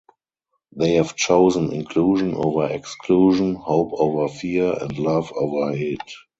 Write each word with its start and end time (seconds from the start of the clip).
They 0.75 0.95
have 0.95 1.15
chosen 1.15 1.71
inclusion 1.71 2.33
over 2.33 2.65
exclusion, 2.65 3.53
hope 3.53 3.91
over 3.93 4.27
fear 4.29 4.73
and 4.81 4.97
love 4.97 5.31
over 5.35 5.75
hate. 5.75 6.01